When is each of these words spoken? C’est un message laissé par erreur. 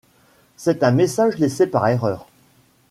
C’est 0.57 0.81
un 0.81 0.89
message 0.89 1.37
laissé 1.37 1.67
par 1.67 1.87
erreur. 1.87 2.25